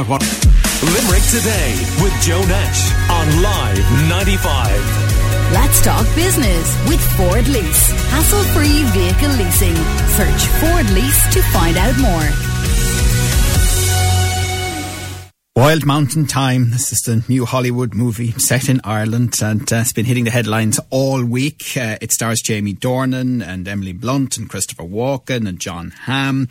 [0.00, 0.22] about what.
[0.82, 5.52] Limerick Today with Joe Nash on Live 95.
[5.52, 7.90] Let's talk business with Ford Lease.
[8.10, 9.76] Hassle free vehicle leasing.
[10.16, 12.50] Search Ford Lease to find out more.
[15.56, 16.70] Wild Mountain Thyme.
[16.70, 20.30] This is the new Hollywood movie set in Ireland and uh, it's been hitting the
[20.30, 21.76] headlines all week.
[21.76, 26.48] Uh, it stars Jamie Dornan and Emily Blunt and Christopher Walken and Jon Hamm.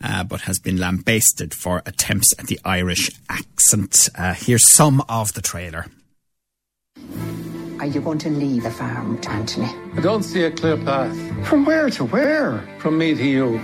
[0.00, 4.08] Uh, but has been lambasted for attempts at the Irish accent.
[4.14, 5.86] Uh, here's some of the trailer.
[7.80, 9.66] Are you going to leave the farm, Anthony?
[9.96, 11.16] I don't see a clear path.
[11.46, 12.64] From where to where?
[12.78, 13.58] From me to you.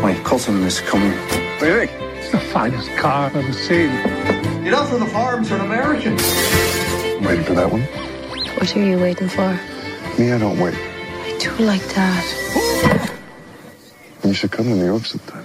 [0.00, 1.12] My cousin is coming.
[1.60, 1.88] Really?
[2.18, 3.90] It's the finest car I've ever seen.
[4.64, 6.16] Get out from the farms, you're an American.
[7.24, 7.82] Waiting for that one?
[8.56, 9.58] What are you waiting for?
[10.18, 10.74] Me, I don't wait.
[10.74, 12.99] I do like that.
[14.30, 15.44] You should come to New York sometime.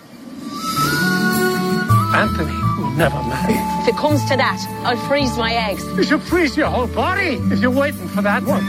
[2.13, 3.55] Anthony will never marry.
[3.81, 5.83] If it comes to that, I'll freeze my eggs.
[5.97, 8.63] You should freeze your whole body if you're waiting for that one.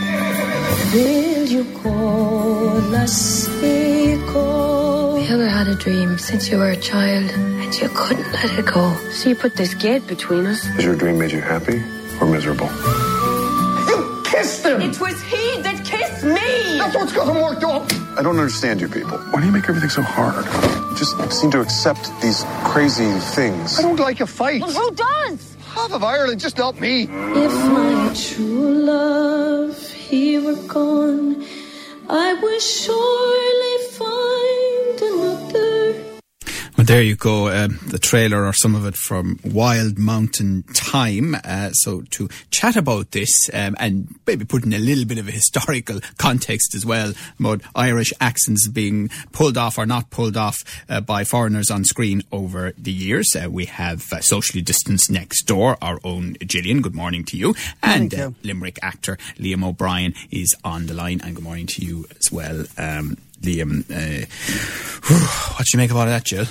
[0.94, 5.16] Will you call us equal?
[5.16, 8.58] Have you ever had a dream since you were a child and you couldn't let
[8.58, 8.96] it go?
[9.12, 10.64] So you put this gate between us?
[10.64, 11.82] Has your dream made you happy
[12.22, 12.70] or miserable?
[13.86, 14.80] You kissed him!
[14.80, 16.78] It was he that kissed me!
[16.78, 18.05] That's what's got him worked up!
[18.18, 19.18] I don't understand you people.
[19.30, 20.44] Why do you make everything so hard?
[20.90, 23.78] You just seem to accept these crazy things.
[23.78, 24.62] I don't like a fight.
[24.62, 25.56] Well, who does?
[25.74, 27.02] Half of Ireland, just not me.
[27.02, 31.44] If my true love he were gone,
[32.08, 35.75] I would surely find another.
[36.86, 37.48] There you go.
[37.48, 41.34] Um, the trailer or some of it from Wild Mountain Thyme.
[41.42, 45.26] Uh, so to chat about this um, and maybe put in a little bit of
[45.26, 50.62] a historical context as well about Irish accents being pulled off or not pulled off
[50.88, 53.34] uh, by foreigners on screen over the years.
[53.34, 56.82] Uh, we have uh, socially distanced next door, our own Gillian.
[56.82, 57.56] Good morning to you.
[57.82, 61.20] And uh, Limerick actor Liam O'Brien is on the line.
[61.24, 63.90] And good morning to you as well, um, Liam.
[63.90, 64.26] Uh,
[65.56, 66.46] what do you make of all of that, Jill?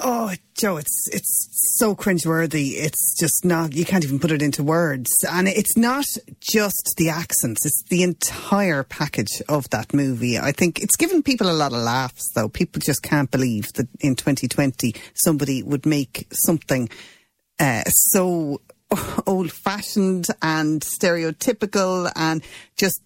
[0.00, 2.74] Oh, Joe, it's it's so cringeworthy.
[2.76, 3.74] It's just not.
[3.74, 5.10] You can't even put it into words.
[5.28, 6.04] And it's not
[6.40, 10.38] just the accents; it's the entire package of that movie.
[10.38, 12.48] I think it's given people a lot of laughs, though.
[12.48, 16.88] People just can't believe that in 2020 somebody would make something
[17.58, 18.60] uh, so
[19.26, 22.42] old-fashioned and stereotypical and
[22.76, 23.02] just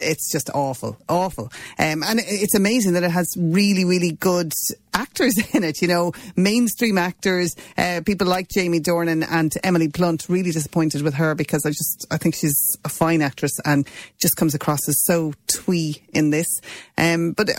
[0.00, 1.52] it's just awful, awful.
[1.78, 4.52] Um, and it's amazing that it has really, really good
[4.94, 10.28] actors in it, you know, mainstream actors, uh, people like Jamie Dornan and Emily Blunt.
[10.28, 13.86] Really disappointed with her because I just, I think she's a fine actress and
[14.20, 16.60] just comes across as so twee in this.
[16.96, 17.50] Um, but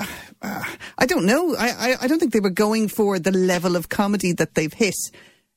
[0.42, 0.64] uh,
[0.98, 1.56] I don't know.
[1.56, 4.74] I, I, I don't think they were going for the level of comedy that they've
[4.74, 4.96] hit.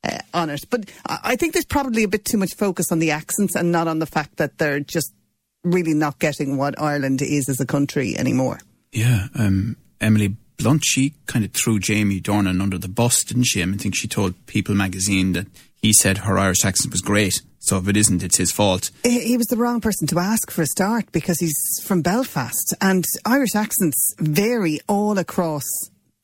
[0.06, 3.10] Uh, on it, but I think there's probably a bit too much focus on the
[3.10, 5.14] accents and not on the fact that they're just
[5.64, 8.60] really not getting what Ireland is as a country anymore.
[8.92, 13.62] Yeah, um, Emily Blunt, she kind of threw Jamie Dornan under the bus, didn't she?
[13.62, 15.46] I, mean, I think she told People magazine that
[15.82, 17.42] he said her Irish accent was great.
[17.58, 18.90] So if it isn't, it's his fault.
[19.02, 23.04] He was the wrong person to ask for a start because he's from Belfast and
[23.24, 25.64] Irish accents vary all across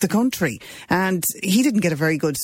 [0.00, 0.60] the country.
[0.90, 2.36] And he didn't get a very good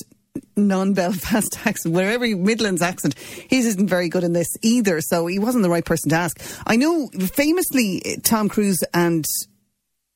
[0.57, 5.01] non-Belfast accent, wherever Midlands accent, his isn't very good in this either.
[5.01, 6.41] So he wasn't the right person to ask.
[6.67, 9.25] I know famously eh, Tom Cruise and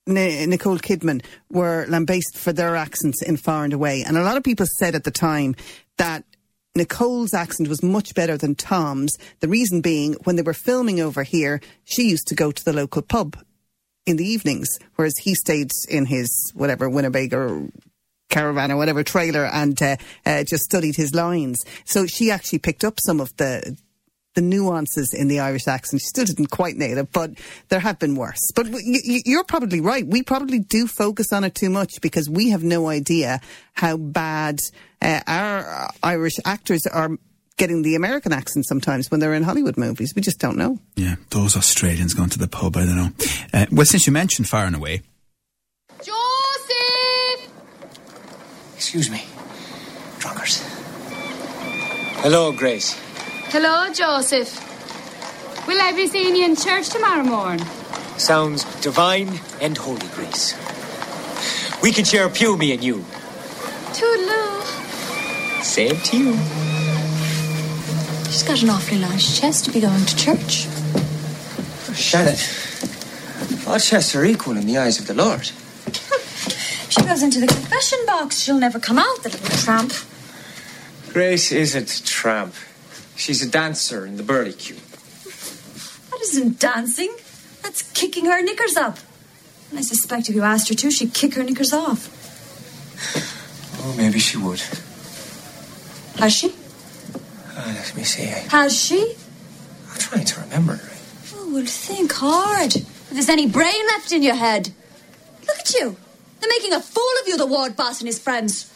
[0.07, 4.43] Nicole Kidman were lambasted for their accents in Far and Away, and a lot of
[4.43, 5.55] people said at the time
[5.99, 6.25] that
[6.75, 9.13] Nicole's accent was much better than Tom's.
[9.41, 12.73] The reason being, when they were filming over here, she used to go to the
[12.73, 13.37] local pub
[14.07, 17.69] in the evenings, whereas he stayed in his whatever Winnebago
[18.31, 21.59] caravan or whatever trailer and uh, uh, just studied his lines.
[21.85, 23.77] So she actually picked up some of the
[24.35, 26.03] the nuances in the Irish accent.
[26.03, 27.33] She still didn't quite nail it, but
[27.69, 28.53] there have been worse.
[28.55, 30.07] But you're probably right.
[30.07, 33.41] We probably do focus on it too much because we have no idea
[33.73, 34.61] how bad
[35.03, 37.11] uh, our Irish actors are
[37.57, 40.15] getting the American accent sometimes when they're in Hollywood movies.
[40.15, 40.79] We just don't know.
[40.97, 43.11] Yeah, those Australians going to the pub, I don't know.
[43.53, 45.03] Uh, well, since you mentioned Far and Away,
[48.81, 49.23] Excuse me.
[50.21, 50.65] Drunkards.
[52.23, 52.99] Hello, Grace.
[53.53, 54.49] Hello, Joseph.
[55.69, 57.67] Will I be seeing you in church tomorrow morning?
[58.17, 60.55] Sounds divine and holy, Grace.
[61.83, 63.05] We can share a pew, me and you.
[63.93, 64.63] Toodaloo.
[65.63, 66.33] Same to you.
[68.31, 70.67] She's got an awfully large chest to be going to church.
[71.95, 72.39] Shannon,
[73.67, 75.51] all chests are equal in the eyes of the Lord.
[77.11, 79.93] Goes into the confession box, she'll never come out, the little tramp.
[81.13, 82.55] Grace isn't a tramp.
[83.17, 84.77] She's a dancer in the Burley Queue.
[86.11, 87.13] That isn't dancing.
[87.63, 88.99] That's kicking her knickers up.
[89.71, 92.09] And I suspect if you asked her to, she'd kick her knickers off.
[93.83, 94.63] Oh, maybe she would.
[96.21, 96.55] Has she?
[97.57, 98.27] Uh, let me see.
[98.51, 99.17] Has she?
[99.91, 100.79] I'm trying to remember.
[101.35, 102.77] Oh, well, think hard.
[102.77, 104.71] If there's any brain left in your head.
[105.49, 105.97] Look at you.
[106.41, 108.73] They're making a fool of you, the ward boss and his friends.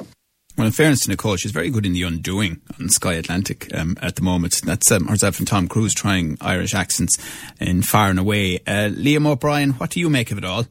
[0.57, 3.97] Well, in fairness to Nicole, she's very good in The Undoing on Sky Atlantic um,
[4.01, 4.55] at the moment.
[4.63, 7.17] That's um, herself and Tom Cruise trying Irish accents
[7.59, 8.59] in Far and Away.
[8.59, 10.67] Uh, Liam O'Brien, what do you make of it all?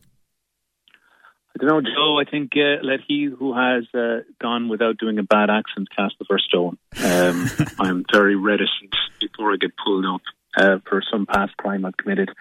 [1.55, 2.17] I don't know, Joe.
[2.17, 6.15] I think uh, let he who has uh, gone without doing a bad accent cast
[6.17, 6.77] the first stone.
[7.03, 7.49] Um,
[7.79, 10.21] I'm very reticent before I get pulled up
[10.57, 12.31] uh, for some past crime I've committed,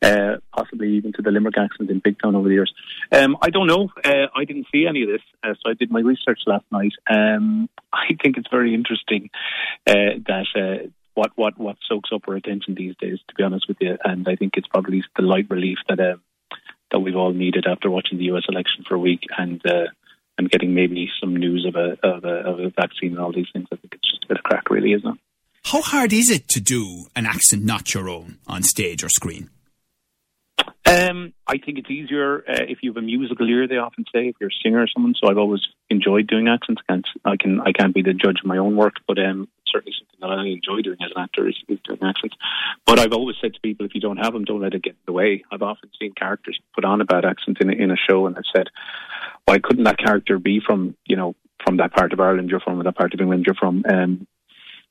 [0.00, 2.72] uh, possibly even to the Limerick accent in Big Town over the years.
[3.10, 3.90] Um, I don't know.
[4.04, 6.92] Uh, I didn't see any of this, uh, so I did my research last night.
[7.10, 9.30] Um, I think it's very interesting
[9.86, 10.46] uh, that.
[10.54, 13.98] Uh, what what what soaks up our attention these days, to be honest with you,
[14.02, 16.22] and I think it's probably the light relief that um,
[16.90, 18.44] that we've all needed after watching the U.S.
[18.48, 19.88] election for a week and uh,
[20.38, 23.48] and getting maybe some news of a, of a of a vaccine and all these
[23.52, 23.68] things.
[23.72, 25.18] I think it's just a bit of crack, really, isn't it?
[25.64, 29.50] How hard is it to do an accent not your own on stage or screen?
[30.84, 33.66] Um, I think it's easier uh, if you have a musical ear.
[33.66, 35.14] They often say if you're a singer or someone.
[35.18, 36.82] So I've always enjoyed doing accents.
[36.86, 39.48] I can't I can I can't be the judge of my own work, but um,
[39.66, 42.36] certainly something that I enjoy doing as an actor is, is doing accents.
[42.84, 44.92] But I've always said to people, if you don't have them, don't let it get
[44.92, 45.44] in the way.
[45.50, 48.36] I've often seen characters put on a bad accent in a, in a show, and
[48.36, 48.66] I've said,
[49.46, 51.34] why couldn't that character be from you know
[51.64, 53.84] from that part of Ireland you're from, or that part of England you're from?
[53.88, 54.26] Um,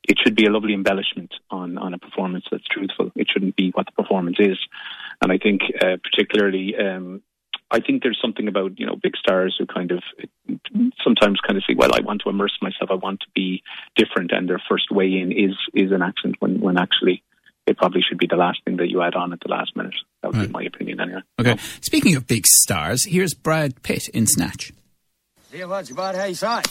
[0.08, 3.12] it should be a lovely embellishment on, on a performance that's truthful.
[3.16, 4.58] It shouldn't be what the performance is.
[5.22, 7.22] And I think, uh, particularly, um,
[7.70, 10.02] I think there's something about you know big stars who kind of
[11.04, 13.62] sometimes kind of say, well, I want to immerse myself, I want to be
[13.96, 17.24] different, and their first way in is is an accent when when actually
[17.68, 19.94] it probably should be the last thing that you add on at the last minute.
[20.22, 20.48] That would Right.
[20.48, 21.22] be my opinion, anyway.
[21.40, 21.56] Okay.
[21.82, 24.72] Speaking of big stars, here's Brad Pitt in Snatch.
[25.52, 26.68] See what's about how you saw it.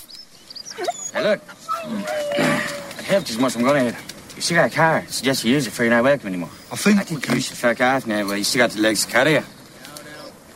[1.13, 1.41] Hey, look.
[1.85, 3.95] It helped as much as I'm gonna hit.
[4.41, 5.05] You still got a car.
[5.09, 6.49] Suggest you use it for you're not welcome anymore.
[6.73, 9.05] I think, I think you should fuck off now, but you still got the legs
[9.05, 9.43] to carry you.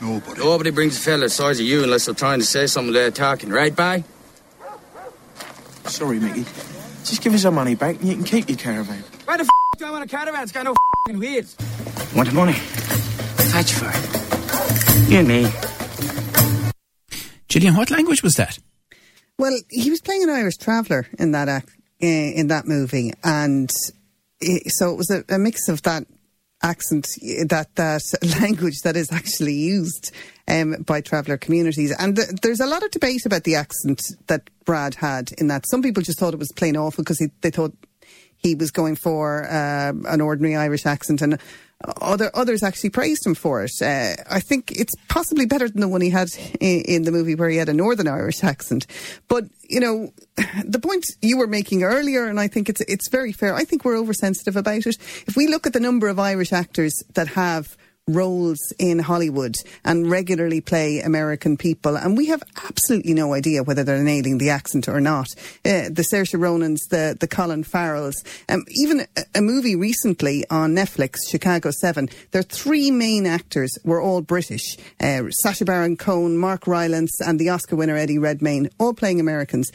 [0.01, 0.41] Nobody.
[0.41, 3.11] Nobody brings a fella the size of you unless they're trying to say something they're
[3.11, 4.03] talking, right, bye?
[5.85, 6.45] Sorry, Mickey.
[7.05, 9.05] Just give us our money back and you can keep your caravan.
[9.27, 10.43] Why the f do I want a caravan?
[10.43, 11.55] It's got no f***ing wheels.
[12.17, 12.55] Want the money?
[12.55, 15.11] Fight you for it.
[15.11, 15.53] You and me.
[17.51, 18.59] Gillian, what language was that?
[19.39, 21.69] Well, he was playing an Irish traveller in that act,
[22.05, 23.71] in that movie, and
[24.69, 26.07] so it was a, a mix of that
[26.63, 27.07] accent,
[27.49, 28.03] that that
[28.41, 30.13] language that is actually used
[30.49, 31.95] um, by traveller communities.
[31.99, 35.69] And th- there's a lot of debate about the accent that Brad had in that.
[35.69, 37.75] Some people just thought it was plain awful because they thought
[38.45, 41.41] he was going for um an ordinary Irish accent, and
[42.01, 43.73] other others actually praised him for it.
[43.83, 46.29] Uh, I think it's possibly better than the one he had
[46.61, 48.87] in, in the movie where he had a Northern Irish accent.
[49.29, 50.13] But you know,
[50.65, 53.55] the point you were making earlier, and I think it's it's very fair.
[53.55, 54.97] I think we're oversensitive about it.
[55.27, 59.55] If we look at the number of Irish actors that have roles in Hollywood
[59.85, 64.51] and regularly play American people, and we have absolutely no idea whether they're nailing the
[64.51, 65.29] accent or not.
[65.65, 68.17] Uh, the Saoirse Ronans, the the Colin Farrells,
[68.49, 72.11] um, even a, a movie recently on Netflix, Chicago Seven.
[72.33, 77.49] Their three main actors were all British: uh, Sacha Baron Cohen, Mark Rylance, and the
[77.49, 79.71] Oscar winner Eddie Redmayne, all playing Americans.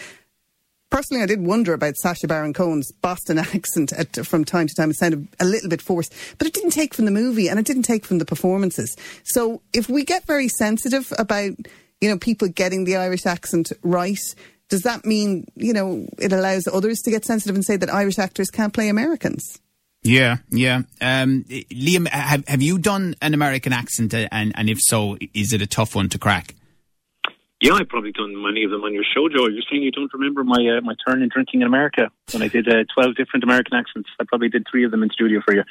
[0.90, 4.90] Personally, I did wonder about Sacha Baron Cohen's Boston accent at, from time to time.
[4.90, 7.66] It sounded a little bit forced, but it didn't take from the movie and it
[7.66, 8.96] didn't take from the performances.
[9.24, 11.54] So if we get very sensitive about,
[12.02, 14.20] you know, people getting the Irish accent right,
[14.70, 18.18] does that mean, you know, it allows others to get sensitive and say that Irish
[18.18, 19.60] actors can't play Americans?
[20.04, 20.84] Yeah, yeah.
[21.02, 25.62] Um, Liam, have have you done an American accent, and and if so, is it
[25.62, 26.56] a tough one to crack?
[27.62, 29.48] Yeah, I've probably done many of them on your show, Joe.
[29.50, 32.48] You're saying you don't remember my uh, my turn in drinking in America when I
[32.48, 34.08] did uh, twelve different American accents.
[34.18, 35.64] I probably did three of them in studio for you.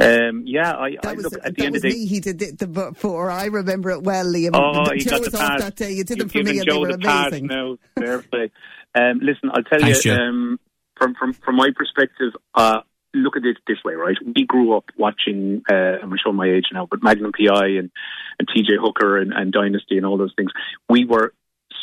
[0.00, 1.94] Um, yeah, I, I look at the That end was of the day.
[1.94, 2.06] me.
[2.06, 3.30] He did it the, before.
[3.30, 4.50] I remember it well, Liam.
[4.54, 5.60] Oh, you Joe got the was off pass.
[5.62, 5.92] that day.
[5.92, 7.46] You did You've them for me, and Joe they were the pass amazing.
[7.46, 7.76] now.
[7.96, 8.50] Fair play.
[8.96, 10.14] Um, listen, I'll tell Thanks, you.
[10.14, 10.58] Um,
[10.96, 12.80] from from from my perspective, uh,
[13.14, 14.16] look at it this way, right?
[14.36, 15.62] We grew up watching.
[15.70, 17.90] Uh, I'm showing my age now, but Magnum PI and
[18.38, 18.74] and T.J.
[18.80, 20.52] Hooker and, and Dynasty and all those things.
[20.88, 21.32] We were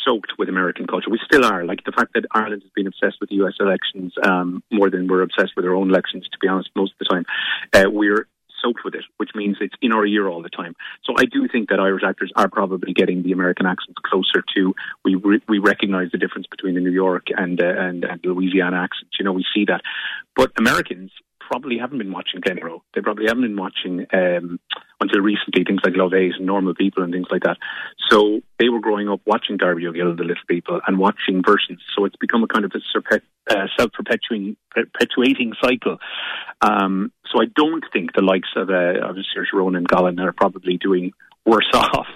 [0.04, 1.10] soaked with American culture.
[1.10, 1.64] We still are.
[1.64, 3.54] Like the fact that Ireland has been obsessed with U.S.
[3.60, 6.24] elections um, more than we're obsessed with our own elections.
[6.30, 7.24] To be honest, most of the time,
[7.74, 8.28] uh, we're
[8.62, 10.74] soaked with it, which means it's in our ear all the time.
[11.04, 14.74] So I do think that Irish actors are probably getting the American accents closer to.
[15.04, 18.76] We re- we recognise the difference between the New York and, uh, and and Louisiana
[18.78, 19.16] accents.
[19.18, 19.82] You know, we see that,
[20.34, 21.10] but Americans
[21.46, 22.80] probably haven't been watching Glenroe.
[22.94, 24.60] They probably haven't been watching um,
[25.00, 27.56] until recently things like Love/Hate and Normal People and things like that.
[28.10, 31.80] So they were growing up watching Darby O'Gill, and The Little People, and watching versions.
[31.96, 35.98] So it's become a kind of a serpe- uh, self-perpetuating perpetuating cycle.
[36.60, 40.32] Um, so I don't think the likes of uh, of Saoirse Ronan and Colin are
[40.32, 41.12] probably doing
[41.44, 42.08] worse off.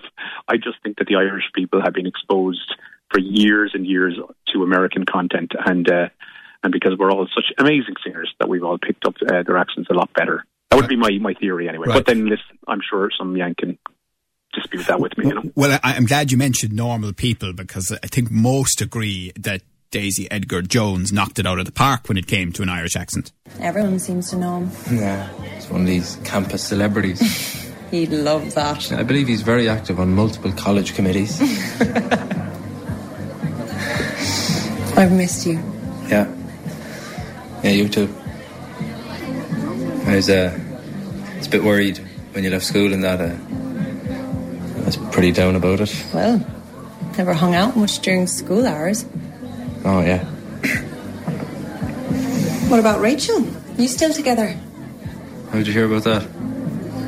[0.48, 2.74] I just think that the Irish people have been exposed
[3.10, 4.18] for years and years
[4.52, 5.88] to American content and.
[5.90, 6.08] Uh,
[6.62, 9.88] and because we're all such amazing singers that we've all picked up uh, their accents
[9.90, 10.44] a lot better.
[10.70, 11.88] That would be my, my theory anyway.
[11.88, 11.94] Right.
[11.94, 13.78] But then, listen, I'm sure some Yank can
[14.52, 15.26] dispute that with me.
[15.28, 19.32] You know, Well, I, I'm glad you mentioned normal people because I think most agree
[19.40, 22.68] that Daisy Edgar Jones knocked it out of the park when it came to an
[22.68, 23.32] Irish accent.
[23.58, 24.70] Everyone seems to know him.
[24.96, 27.66] Yeah, he's one of these campus celebrities.
[27.90, 28.92] He'd love that.
[28.92, 31.40] I believe he's very active on multiple college committees.
[34.96, 35.60] I've missed you.
[36.08, 36.32] yeah.
[37.62, 38.08] Yeah, you too.
[40.06, 40.58] I was, uh,
[41.32, 41.98] I was a bit worried
[42.32, 43.20] when you left school and that.
[43.20, 43.36] Uh,
[44.82, 46.06] I was pretty down about it.
[46.12, 46.44] Well,
[47.18, 49.04] never hung out much during school hours.
[49.84, 50.24] Oh, yeah.
[52.68, 53.46] What about Rachel?
[53.76, 54.54] You still together?
[55.50, 56.22] How did you hear about that?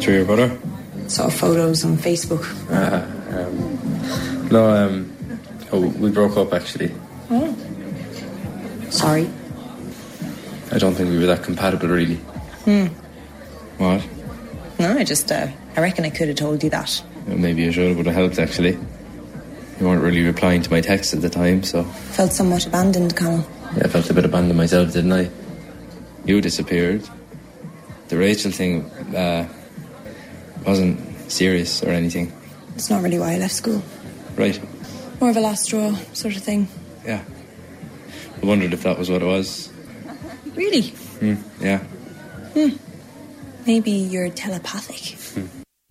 [0.03, 0.59] Through your brother?
[1.07, 2.45] Saw photos on Facebook.
[2.71, 3.05] Uh,
[3.37, 5.41] um, no, um,
[5.71, 6.93] oh, we broke up actually.
[7.31, 7.57] Oh.
[8.91, 9.31] Sorry.
[10.73, 12.17] I don't think we were that compatible, really.
[12.65, 12.87] Hmm.
[13.79, 14.03] What?
[14.79, 17.03] No, I just, uh, I reckon I could have told you that.
[17.27, 18.73] Maybe I should would have helped actually.
[19.81, 23.45] You weren't really replying to my texts at the time, so Felt somewhat abandoned, Colin.
[23.77, 25.31] yeah, I felt a bit abandoned myself, didn't I?
[26.25, 27.03] You disappeared.
[28.09, 28.85] The Rachel thing
[29.17, 29.49] uh,
[30.67, 30.99] wasn't
[31.31, 32.33] serious or anything,
[32.77, 33.83] It's not really why I left school.
[34.37, 34.61] right?
[35.21, 36.69] More of a last straw sort of thing.
[37.07, 37.23] Yeah.
[38.43, 39.72] I wondered if that was what it was.
[40.55, 40.89] Really?
[40.91, 41.79] Hmm, yeah.
[42.55, 42.77] Hmm.
[43.67, 45.19] Maybe you're telepathic.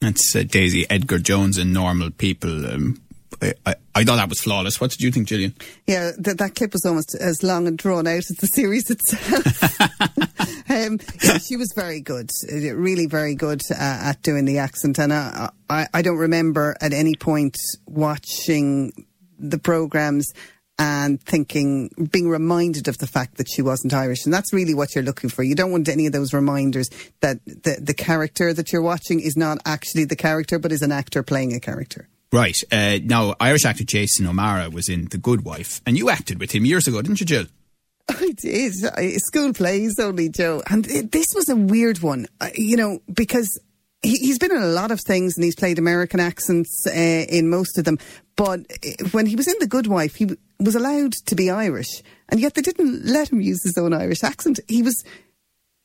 [0.01, 2.65] That's uh, Daisy Edgar Jones and normal people.
[2.65, 3.01] Um,
[3.41, 4.80] I, I, I thought that was flawless.
[4.80, 5.56] What did you think, Gillian?
[5.88, 9.80] Yeah, th- that clip was almost as long and drawn out as the series itself.
[10.70, 15.00] um, yeah, she was very good, really very good uh, at doing the accent.
[15.00, 19.08] And I, I, I don't remember at any point watching
[19.39, 20.32] the programs
[20.81, 24.25] and thinking, being reminded of the fact that she wasn't Irish.
[24.25, 25.43] And that's really what you're looking for.
[25.43, 29.38] You don't want any of those reminders that the, the character that you're watching is
[29.38, 32.09] not actually the character, but is an actor playing a character.
[32.33, 32.55] Right.
[32.71, 36.51] Uh, now, Irish actor Jason O'Mara was in The Good Wife, and you acted with
[36.51, 37.45] him years ago, didn't you, Jill?
[38.09, 38.73] I did.
[38.95, 40.63] I, school plays only, Joe.
[40.67, 43.59] And it, this was a weird one, uh, you know, because
[44.01, 47.50] he, he's been in a lot of things and he's played American accents uh, in
[47.50, 48.00] most of them.
[48.35, 50.35] But uh, when he was in The Good Wife, he
[50.65, 52.01] was allowed to be Irish.
[52.30, 54.60] And yet they didn't let him use his own Irish accent.
[54.68, 55.03] He was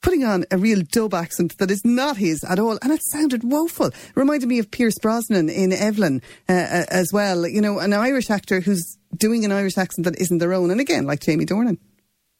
[0.02, 3.42] putting on a real dub accent that is not his at all, and it sounded
[3.42, 3.90] woeful.
[4.14, 7.46] Reminded me of Pierce Brosnan in Evelyn uh, uh, as well.
[7.46, 10.80] You know, an Irish actor who's doing an Irish accent that isn't their own, and
[10.80, 11.78] again, like Jamie Dornan.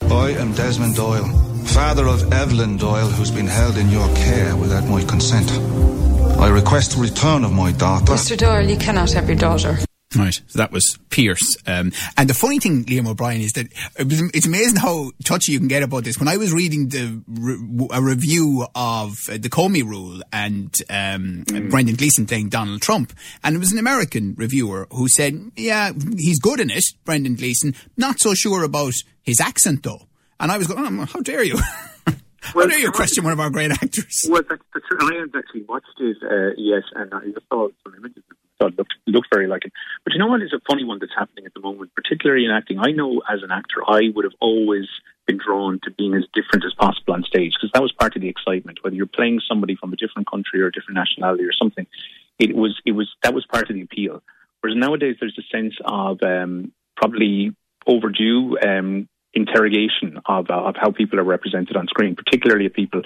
[0.02, 1.26] I am Desmond Doyle,
[1.64, 5.50] father of Evelyn Doyle, who's been held in your care without my consent.
[6.38, 8.12] I request the return of my daughter.
[8.12, 8.37] Mr.
[8.37, 9.78] Doyle, you cannot have your daughter.
[10.16, 11.56] Right, so that was Pierce.
[11.66, 13.66] Um, and the funny thing, Liam O'Brien, is that
[13.99, 16.18] it was, it's amazing how touchy you can get about this.
[16.18, 21.44] When I was reading the re- a review of uh, the Comey Rule and um,
[21.68, 23.12] Brendan Gleeson playing Donald Trump,
[23.44, 27.75] and it was an American reviewer who said, "Yeah, he's good in it, Brendan Gleeson.
[27.96, 30.08] Not so sure about his accent though."
[30.38, 31.58] And I was going, oh, "How dare you?
[32.40, 35.62] how dare you question one of our great actors?" Well, that's, that's, I had actually
[35.62, 38.23] watched it, uh, yes, and I just saw some images.
[38.30, 39.72] I thought looked, looked very like it.
[40.04, 42.50] But you know what is a funny one that's happening at the moment, particularly in
[42.50, 42.78] acting?
[42.78, 44.86] I know as an actor, I would have always
[45.26, 48.22] been drawn to being as different as possible on stage because that was part of
[48.22, 48.78] the excitement.
[48.82, 51.86] Whether you're playing somebody from a different country or a different nationality or something,
[52.38, 54.22] it was it was that was part of the appeal.
[54.60, 57.54] Whereas nowadays, there's a sense of um, probably
[57.86, 63.02] overdue um, interrogation of, uh, of how people are represented on screen, particularly if people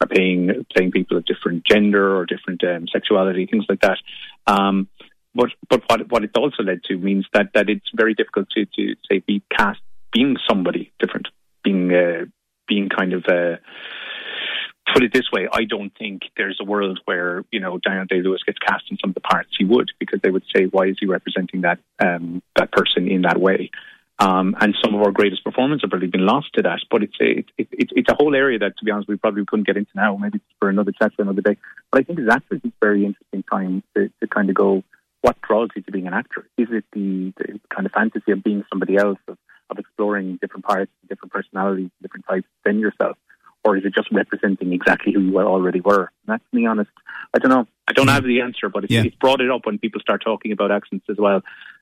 [0.00, 3.98] are playing playing people of different gender or different um, sexuality, things like that.
[4.46, 4.88] Um,
[5.34, 8.66] but but what what it's also led to means that that it's very difficult to
[8.66, 9.80] to say be cast
[10.12, 11.28] being somebody different,
[11.62, 12.24] being uh,
[12.68, 13.24] being kind of.
[13.26, 13.56] Uh,
[14.92, 18.20] put it this way, I don't think there's a world where you know Daniel Day
[18.20, 20.86] Lewis gets cast in some of the parts he would because they would say why
[20.86, 23.70] is he representing that um, that person in that way.
[24.20, 26.80] Um, and some of our greatest performers have probably been lost to that.
[26.90, 29.16] But it's a, it, it, it, it's a whole area that, to be honest, we
[29.16, 30.16] probably couldn't get into now.
[30.16, 31.56] Maybe for another chat for another day.
[31.90, 34.84] But I think it's a very interesting time to, to kind of go,
[35.22, 36.46] what draws you to being an actor?
[36.58, 39.38] Is it the, the kind of fantasy of being somebody else, of,
[39.70, 43.16] of exploring different parts, different personalities, different types than yourself?
[43.64, 46.02] Or is it just representing exactly who you already were?
[46.26, 46.90] And that's to me honest.
[47.34, 47.66] I don't know.
[47.88, 49.04] I don't have the answer, but it's, Yeah.
[49.04, 51.40] it's brought it up when people start talking about accents as well.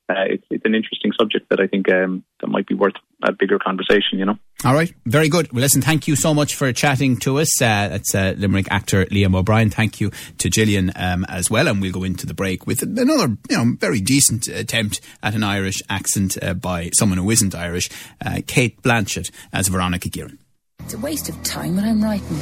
[0.08, 3.32] Uh, it's, it's an interesting subject that I think um, that might be worth a
[3.32, 4.18] bigger conversation.
[4.18, 4.38] You know.
[4.64, 5.52] All right, very good.
[5.52, 7.60] Well, listen, thank you so much for chatting to us.
[7.60, 9.70] Uh, that's uh, Limerick actor Liam O'Brien.
[9.70, 11.68] Thank you to Gillian um, as well.
[11.68, 15.44] And we'll go into the break with another, you know, very decent attempt at an
[15.44, 17.88] Irish accent uh, by someone who isn't Irish,
[18.24, 20.38] uh, Cate Blanchett as Veronica Guerin.
[20.80, 22.40] It's a waste of time when I'm writing.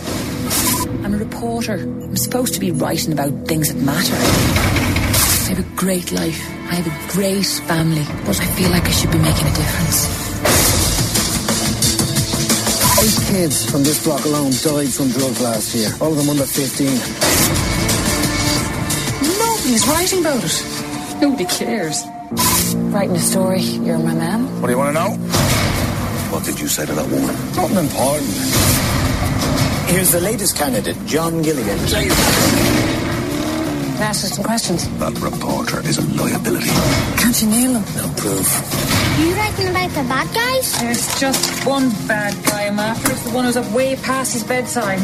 [1.05, 1.75] I'm a reporter.
[1.75, 4.90] I'm supposed to be writing about things that matter.
[5.51, 6.41] I have a great life.
[6.71, 10.07] I have a great family, but I feel like I should be making a difference.
[13.03, 15.91] Eight kids from this block alone died from drugs last year.
[16.01, 16.87] All of them under 15.
[19.43, 21.21] Nobody's writing about it.
[21.21, 22.05] Nobody cares.
[22.95, 23.63] Writing a story.
[23.83, 24.47] You're my man.
[24.61, 25.11] What do you want to know?
[26.31, 27.35] What did you say to that woman?
[27.59, 28.31] Nothing important.
[29.91, 31.79] Here's the latest candidate, John Gilligan.
[34.01, 34.89] Ask us some questions.
[34.99, 36.71] That reporter is a liability.
[37.21, 37.85] Can't you nail them?
[37.97, 38.49] No proof.
[39.21, 40.81] You writing about the bad guys?
[40.81, 43.13] There's just one bad guy I'm after.
[43.13, 45.01] It's the one who's up way past his bedtime.